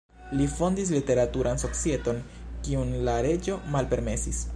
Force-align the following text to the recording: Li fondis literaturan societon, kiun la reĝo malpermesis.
Li 0.37 0.45
fondis 0.53 0.93
literaturan 0.93 1.61
societon, 1.65 2.23
kiun 2.69 2.95
la 3.09 3.19
reĝo 3.27 3.59
malpermesis. 3.77 4.43